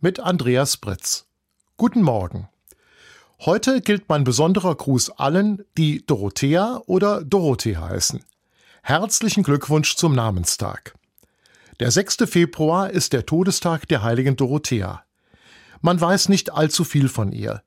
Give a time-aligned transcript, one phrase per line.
[0.00, 1.26] mit Andreas Britz.
[1.76, 2.48] Guten Morgen.
[3.40, 8.24] Heute gilt mein besonderer Gruß allen, die Dorothea oder Dorothee heißen.
[8.82, 10.94] Herzlichen Glückwunsch zum Namenstag.
[11.80, 12.18] Der 6.
[12.26, 15.02] Februar ist der Todestag der heiligen Dorothea.
[15.80, 17.62] Man weiß nicht allzu viel von ihr.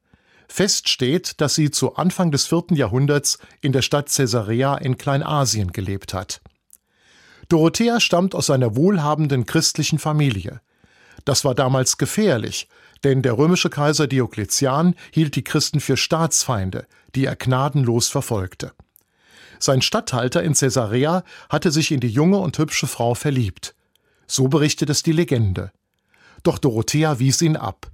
[0.47, 5.71] Fest steht, dass sie zu Anfang des vierten Jahrhunderts in der Stadt Caesarea in Kleinasien
[5.71, 6.41] gelebt hat.
[7.49, 10.61] Dorothea stammt aus einer wohlhabenden christlichen Familie.
[11.25, 12.67] Das war damals gefährlich,
[13.03, 18.73] denn der römische Kaiser Diokletian hielt die Christen für Staatsfeinde, die er gnadenlos verfolgte.
[19.59, 23.75] Sein Statthalter in Caesarea hatte sich in die junge und hübsche Frau verliebt.
[24.27, 25.71] So berichtet es die Legende.
[26.43, 27.91] Doch Dorothea wies ihn ab.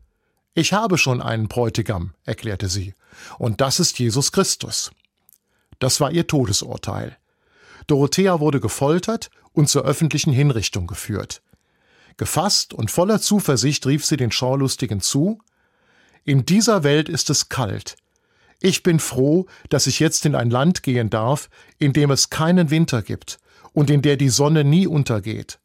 [0.54, 2.96] Ich habe schon einen Bräutigam, erklärte sie,
[3.38, 4.92] und das ist Jesus Christus.
[5.80, 7.18] Das war ihr Todesurteil.
[7.88, 11.42] Dorothea wurde gefoltert und zur öffentlichen Hinrichtung geführt.
[12.18, 15.40] Gefasst und voller Zuversicht rief sie den Schaulustigen zu
[16.26, 17.96] In dieser Welt ist es kalt.
[18.60, 22.72] Ich bin froh, dass ich jetzt in ein Land gehen darf, in dem es keinen
[22.72, 23.38] Winter gibt
[23.72, 25.60] und in der die Sonne nie untergeht.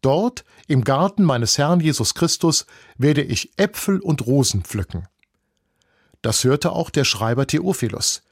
[0.00, 5.08] Dort, im Garten meines Herrn Jesus Christus, werde ich Äpfel und Rosen pflücken.
[6.22, 8.22] Das hörte auch der Schreiber Theophilus.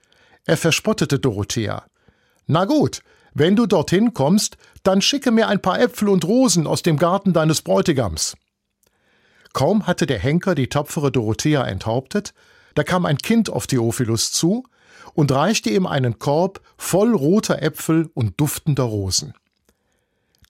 [0.44, 1.84] Er verspottete Dorothea.
[2.46, 3.02] Na gut,
[3.38, 7.34] wenn du dorthin kommst, dann schicke mir ein paar Äpfel und Rosen aus dem Garten
[7.34, 8.34] deines Bräutigams.
[9.52, 12.32] Kaum hatte der Henker die tapfere Dorothea enthauptet,
[12.74, 14.64] da kam ein Kind auf Theophilus zu
[15.12, 19.34] und reichte ihm einen Korb voll roter Äpfel und duftender Rosen.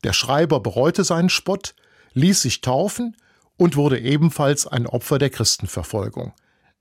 [0.04, 1.74] Der Schreiber bereute seinen Spott,
[2.14, 3.16] ließ sich taufen
[3.56, 6.34] und wurde ebenfalls ein Opfer der Christenverfolgung.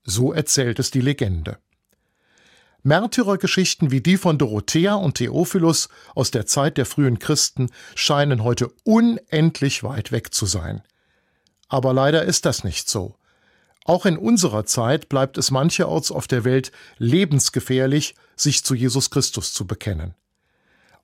[0.04, 1.58] So erzählt es die Legende.
[2.86, 8.72] Märtyrergeschichten wie die von Dorothea und Theophilus aus der Zeit der frühen Christen scheinen heute
[8.84, 10.84] unendlich weit weg zu sein.
[11.68, 13.16] Aber leider ist das nicht so.
[13.86, 19.52] Auch in unserer Zeit bleibt es mancherorts auf der Welt lebensgefährlich, sich zu Jesus Christus
[19.52, 20.14] zu bekennen.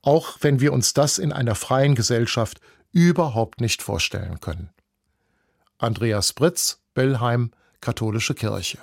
[0.02, 2.60] Auch wenn wir uns das in einer freien Gesellschaft
[2.92, 4.70] überhaupt nicht vorstellen können.
[5.78, 7.50] Andreas Britz, Bellheim,
[7.80, 8.78] Katholische Kirche